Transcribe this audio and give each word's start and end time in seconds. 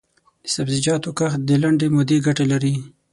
د 0.43 0.45
سبزیجاتو 0.55 1.09
کښت 1.19 1.39
د 1.45 1.51
لنډې 1.63 1.87
مودې 1.93 2.17
ګټه 2.25 2.43
لري. 2.51 2.73